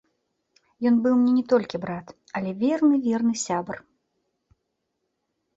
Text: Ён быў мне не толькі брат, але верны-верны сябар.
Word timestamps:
Ён 0.89 0.95
быў 1.03 1.13
мне 1.23 1.33
не 1.39 1.43
толькі 1.53 1.79
брат, 1.83 2.07
але 2.39 2.49
верны-верны 2.63 3.33
сябар. 3.43 3.83